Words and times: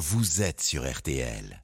vous 0.00 0.40
êtes 0.40 0.62
sur 0.62 0.90
RTL. 0.90 1.62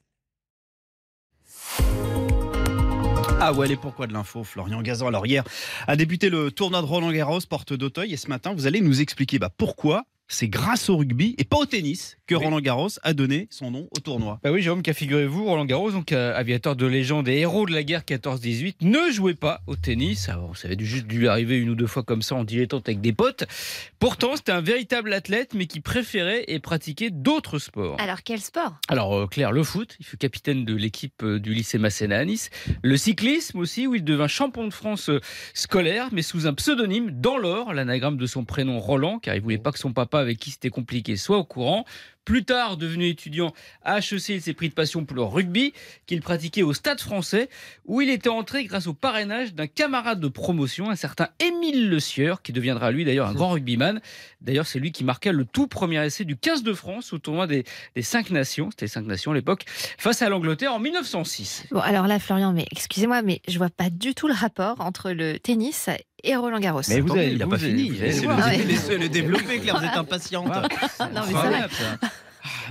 Ah 3.40 3.54
ouais, 3.54 3.70
et 3.70 3.76
pourquoi 3.76 4.06
de 4.06 4.12
l'info, 4.12 4.44
Florian 4.44 4.82
Gazan 4.82 5.06
Alors 5.06 5.26
hier 5.26 5.42
a 5.86 5.96
débuté 5.96 6.28
le 6.28 6.50
tournoi 6.50 6.82
de 6.82 6.86
Roland 6.86 7.10
Garros, 7.12 7.40
porte 7.48 7.72
d'Auteuil, 7.72 8.12
et 8.12 8.18
ce 8.18 8.28
matin, 8.28 8.52
vous 8.52 8.66
allez 8.66 8.82
nous 8.82 9.00
expliquer 9.00 9.38
bah, 9.38 9.48
pourquoi 9.56 10.04
c'est 10.28 10.48
grâce 10.48 10.88
au 10.88 10.96
rugby 10.96 11.34
et 11.38 11.44
pas 11.44 11.58
au 11.58 11.66
tennis 11.66 12.16
que 12.26 12.34
Roland 12.34 12.60
Garros 12.60 12.88
a 13.02 13.14
donné 13.14 13.46
son 13.50 13.70
nom 13.70 13.88
au 13.96 14.00
tournoi. 14.00 14.40
Bah 14.42 14.50
oui, 14.50 14.60
Jérôme, 14.60 14.82
car 14.82 14.94
figurez-vous, 14.94 15.44
Roland 15.44 15.64
Garros, 15.64 15.92
donc 15.92 16.10
euh, 16.12 16.36
aviateur 16.36 16.74
de 16.74 16.86
légende 16.86 17.28
et 17.28 17.38
héros 17.38 17.66
de 17.66 17.72
la 17.72 17.84
guerre 17.84 18.02
14-18, 18.02 18.76
ne 18.82 19.10
jouait 19.12 19.34
pas 19.34 19.60
au 19.66 19.76
tennis. 19.76 20.28
Alors, 20.28 20.56
ça 20.56 20.66
avait 20.66 20.76
juste 20.80 21.06
dû 21.06 21.20
lui 21.20 21.28
arriver 21.28 21.56
une 21.58 21.70
ou 21.70 21.74
deux 21.74 21.86
fois 21.86 22.02
comme 22.02 22.22
ça 22.22 22.34
en 22.34 22.44
dilettante 22.44 22.88
avec 22.88 23.00
des 23.00 23.12
potes. 23.12 23.44
Pourtant, 23.98 24.34
c'était 24.34 24.52
un 24.52 24.60
véritable 24.60 25.12
athlète, 25.12 25.54
mais 25.54 25.66
qui 25.66 25.80
préférait 25.80 26.44
et 26.48 26.58
pratiquait 26.58 27.10
d'autres 27.10 27.58
sports. 27.58 27.96
Alors, 28.00 28.22
quel 28.24 28.40
sport? 28.40 28.74
Alors, 28.88 29.14
euh, 29.14 29.26
Claire, 29.26 29.52
le 29.52 29.62
foot, 29.62 29.96
il 30.00 30.06
fut 30.06 30.16
capitaine 30.16 30.64
de 30.64 30.74
l'équipe 30.74 31.22
euh, 31.22 31.38
du 31.38 31.54
lycée 31.54 31.78
Masséna 31.78 32.18
à 32.18 32.24
Nice. 32.24 32.50
Le 32.82 32.96
cyclisme 32.96 33.58
aussi, 33.58 33.86
où 33.86 33.94
il 33.94 34.02
devint 34.02 34.28
champion 34.28 34.66
de 34.66 34.72
France 34.72 35.10
scolaire, 35.54 36.08
mais 36.10 36.22
sous 36.22 36.46
un 36.48 36.54
pseudonyme 36.54 37.10
dans 37.12 37.38
l'or, 37.38 37.72
l'anagramme 37.72 38.16
de 38.16 38.26
son 38.26 38.44
prénom 38.44 38.80
Roland, 38.80 39.20
car 39.20 39.36
il 39.36 39.40
voulait 39.40 39.58
pas 39.58 39.70
que 39.70 39.78
son 39.78 39.92
papa, 39.92 40.15
avec 40.20 40.38
qui 40.38 40.50
c'était 40.50 40.70
compliqué, 40.70 41.16
soit 41.16 41.38
au 41.38 41.44
courant. 41.44 41.84
Plus 42.26 42.44
tard, 42.44 42.76
devenu 42.76 43.06
étudiant 43.08 43.54
à 43.84 43.98
HEC, 44.00 44.28
il 44.30 44.42
s'est 44.42 44.52
pris 44.52 44.68
de 44.68 44.74
passion 44.74 45.04
pour 45.04 45.16
le 45.16 45.22
rugby 45.22 45.72
qu'il 46.06 46.20
pratiquait 46.20 46.62
au 46.64 46.74
Stade 46.74 47.00
français, 47.00 47.48
où 47.86 48.00
il 48.02 48.10
était 48.10 48.28
entré 48.28 48.64
grâce 48.64 48.88
au 48.88 48.94
parrainage 48.94 49.54
d'un 49.54 49.68
camarade 49.68 50.18
de 50.20 50.26
promotion, 50.28 50.90
un 50.90 50.96
certain 50.96 51.28
Émile 51.38 51.88
Le 51.88 52.00
Sieur, 52.00 52.42
qui 52.42 52.52
deviendra 52.52 52.90
lui 52.90 53.04
d'ailleurs 53.04 53.28
un 53.28 53.32
grand 53.32 53.50
rugbyman. 53.50 54.00
D'ailleurs, 54.40 54.66
c'est 54.66 54.80
lui 54.80 54.90
qui 54.90 55.04
marqua 55.04 55.30
le 55.30 55.44
tout 55.44 55.68
premier 55.68 56.04
essai 56.04 56.24
du 56.24 56.36
15 56.36 56.64
de 56.64 56.74
France 56.74 57.12
au 57.12 57.18
tournoi 57.18 57.46
des, 57.46 57.64
des 57.94 58.02
cinq 58.02 58.30
nations, 58.30 58.70
c'était 58.70 58.86
les 58.86 58.90
cinq 58.90 59.06
nations 59.06 59.30
à 59.30 59.34
l'époque, 59.36 59.64
face 59.96 60.20
à 60.20 60.28
l'Angleterre 60.28 60.74
en 60.74 60.80
1906. 60.80 61.66
Bon, 61.70 61.78
alors 61.80 62.08
là, 62.08 62.18
Florian, 62.18 62.52
mais 62.52 62.66
excusez-moi, 62.72 63.22
mais 63.22 63.40
je 63.46 63.56
vois 63.56 63.70
pas 63.70 63.88
du 63.88 64.14
tout 64.14 64.26
le 64.26 64.34
rapport 64.34 64.80
entre 64.80 65.12
le 65.12 65.38
tennis 65.38 65.88
et 66.24 66.34
Roland 66.34 66.58
Garros. 66.58 66.80
Mais 66.88 67.00
vous 67.00 67.12
avez- 67.12 67.30
il 67.32 67.38
n'a 67.38 67.44
vous 67.44 67.50
pas 67.52 67.56
avez- 67.56 67.68
fini. 67.68 67.88
vous 67.90 67.96
allez 67.98 68.06
Laissez-le 68.08 68.26
voir. 68.32 68.46
Ouais. 68.48 68.64
laissez-le 68.64 68.96
le 68.98 69.08
développer, 69.08 69.60
Claire, 69.60 69.78
vous 69.78 69.84
êtes 69.86 69.96
impatiente. 69.96 70.46
Non, 70.46 71.22
mais 71.26 71.32
ça. 71.32 71.98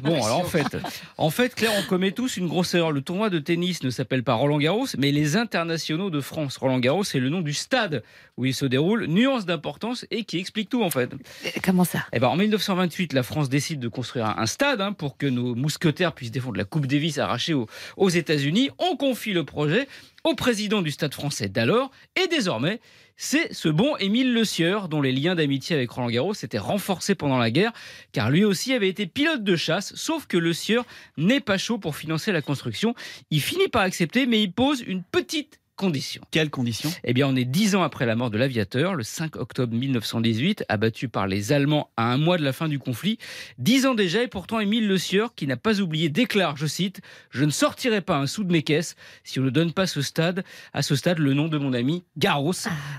Bon, 0.03 0.23
alors 0.23 0.39
en 0.39 0.43
fait, 0.43 0.77
en 1.17 1.29
fait, 1.29 1.55
Claire, 1.55 1.71
on 1.77 1.83
commet 1.83 2.11
tous 2.11 2.38
une 2.38 2.47
grosse 2.47 2.73
erreur. 2.73 2.91
Le 2.91 3.01
tournoi 3.01 3.29
de 3.29 3.39
tennis 3.39 3.83
ne 3.83 3.89
s'appelle 3.89 4.23
pas 4.23 4.35
Roland 4.35 4.59
Garros, 4.59 4.87
mais 4.97 5.11
les 5.11 5.35
internationaux 5.35 6.09
de 6.09 6.21
France. 6.21 6.57
Roland 6.57 6.79
Garros, 6.79 7.03
c'est 7.03 7.19
le 7.19 7.29
nom 7.29 7.41
du 7.41 7.53
stade 7.53 8.03
où 8.37 8.45
il 8.45 8.53
se 8.53 8.65
déroule. 8.65 9.07
Nuance 9.07 9.45
d'importance 9.45 10.05
et 10.11 10.23
qui 10.23 10.37
explique 10.39 10.69
tout 10.69 10.83
en 10.83 10.89
fait. 10.89 11.11
Euh, 11.45 11.49
Comment 11.63 11.83
ça? 11.83 12.05
Eh 12.13 12.19
ben, 12.19 12.27
en 12.27 12.35
1928, 12.35 13.13
la 13.13 13.23
France 13.23 13.49
décide 13.49 13.79
de 13.79 13.87
construire 13.87 14.25
un 14.27 14.45
un 14.45 14.47
stade 14.47 14.79
hein, 14.79 14.93
pour 14.93 15.17
que 15.17 15.25
nos 15.25 15.55
mousquetaires 15.55 16.13
puissent 16.13 16.31
défendre 16.31 16.57
la 16.57 16.65
Coupe 16.65 16.85
Davis 16.85 17.17
arrachée 17.17 17.53
aux, 17.53 17.67
aux 17.97 18.09
États-Unis. 18.09 18.69
On 18.77 18.95
confie 18.95 19.33
le 19.33 19.43
projet 19.43 19.87
au 20.25 20.33
président 20.33 20.81
du 20.81 20.91
stade 20.91 21.13
français 21.13 21.47
d'alors 21.47 21.91
et 22.21 22.27
désormais, 22.27 22.81
c'est 23.15 23.53
ce 23.53 23.69
bon 23.69 23.95
Émile 23.97 24.33
Le 24.33 24.43
Sieur 24.43 24.89
dont 24.89 25.01
les 25.01 25.11
liens 25.11 25.35
d'amitié 25.35 25.75
avec 25.75 25.89
Roland 25.91 26.09
Garros 26.09 26.33
s'étaient 26.33 26.57
renforcés 26.57 27.15
pendant 27.15 27.37
la 27.37 27.51
guerre, 27.51 27.71
car 28.11 28.29
lui 28.29 28.43
aussi 28.43 28.73
avait 28.73 28.89
été 28.89 29.05
pilote 29.05 29.43
de 29.43 29.55
chasse, 29.55 29.95
sauf 29.95 30.25
que 30.25 30.37
Le 30.37 30.51
Sieur 30.51 30.83
n'est 31.15 31.39
pas 31.39 31.57
chaud 31.57 31.77
pour 31.77 31.95
financer 31.95 32.31
la 32.31 32.41
construction. 32.41 32.95
Il 33.29 33.39
finit 33.39 33.69
par 33.69 33.83
accepter, 33.83 34.25
mais 34.25 34.41
il 34.41 34.51
pose 34.51 34.81
une 34.81 35.03
petite 35.03 35.59
condition. 35.75 36.21
Quelles 36.31 36.49
conditions? 36.49 36.91
Eh 37.03 37.13
bien, 37.13 37.27
on 37.27 37.35
est 37.35 37.45
dix 37.45 37.75
ans 37.75 37.83
après 37.83 38.05
la 38.05 38.15
mort 38.15 38.29
de 38.29 38.37
l'aviateur, 38.37 38.95
le 38.95 39.03
5 39.03 39.35
octobre 39.35 39.73
1918, 39.75 40.65
abattu 40.69 41.09
par 41.09 41.27
les 41.27 41.51
Allemands 41.51 41.89
à 41.97 42.11
un 42.11 42.17
mois 42.17 42.37
de 42.37 42.43
la 42.43 42.53
fin 42.53 42.67
du 42.67 42.79
conflit. 42.79 43.17
Dix 43.57 43.85
ans 43.85 43.93
déjà, 43.95 44.23
et 44.23 44.27
pourtant 44.27 44.59
Émile 44.59 44.87
Le 44.87 44.97
Sieur, 44.97 45.33
qui 45.35 45.47
n'a 45.47 45.57
pas 45.57 45.79
oublié, 45.81 46.09
déclare, 46.09 46.57
je 46.57 46.65
cite, 46.67 47.01
Je 47.29 47.43
ne 47.45 47.51
sortirai 47.51 48.01
pas 48.01 48.17
un 48.17 48.27
sou 48.27 48.43
de 48.43 48.51
mes 48.51 48.63
caisses 48.63 48.95
si 49.23 49.39
on 49.39 49.43
ne 49.43 49.49
donne 49.49 49.73
pas 49.73 49.87
ce 49.87 50.01
stade, 50.01 50.43
à 50.73 50.81
ce 50.81 50.95
stade 50.95 51.19
le 51.19 51.33
nom 51.33 51.47
de 51.47 51.57
mon 51.57 51.73
ami 51.73 52.03
Garros. 52.17 52.53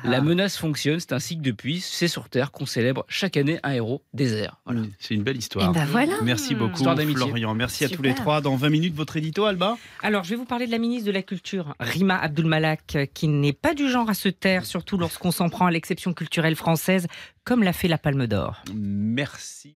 La 0.04 0.20
menace 0.20 0.56
fonctionne, 0.56 1.00
c'est 1.00 1.12
ainsi 1.12 1.36
que 1.36 1.42
depuis, 1.42 1.80
c'est 1.80 2.08
sur 2.08 2.28
Terre 2.28 2.50
qu'on 2.52 2.66
célèbre 2.66 3.04
chaque 3.08 3.36
année 3.36 3.58
un 3.62 3.72
héros 3.72 4.02
désert. 4.14 4.56
Voilà. 4.66 4.80
Oui, 4.82 4.90
C'est 4.98 5.14
une 5.14 5.22
belle 5.22 5.36
Eh 5.36 5.38
histoire. 5.38 5.72
ben 5.72 5.84
voilà. 5.86 6.12
Merci 6.22 6.54
beaucoup, 6.54 6.74
Histoire 6.76 6.94
d'amitié. 6.94 7.22
Florian. 7.24 7.54
Merci 7.54 7.84
à 7.84 7.88
tous 7.88 8.02
les 8.02 8.14
trois. 8.14 8.40
Dans 8.40 8.56
20 8.56 8.68
minutes, 8.70 8.94
votre 8.94 9.16
édito, 9.16 9.44
Alba? 9.44 9.76
Alors, 10.02 10.24
je 10.24 10.30
vais 10.30 10.36
vous 10.36 10.44
parler 10.44 10.66
de 10.66 10.70
la 10.72 10.78
ministre 10.78 11.06
de 11.06 11.12
la 11.12 11.22
Culture, 11.22 11.74
Rima 11.80 12.16
Abdulmalak, 12.18 12.65
euh, 12.94 13.06
qui 13.06 13.28
n'est 13.28 13.52
pas 13.52 13.74
du 13.74 13.88
genre 13.88 14.08
à 14.08 14.14
se 14.14 14.28
taire, 14.28 14.64
surtout 14.64 14.98
lorsqu'on 14.98 15.30
s'en 15.30 15.48
prend 15.48 15.66
à 15.66 15.70
l'exception 15.70 16.12
culturelle 16.12 16.56
française, 16.56 17.06
comme 17.44 17.62
l'a 17.62 17.72
fait 17.72 17.88
la 17.88 17.98
Palme 17.98 18.26
d'Or. 18.26 18.62
Merci. 18.74 19.76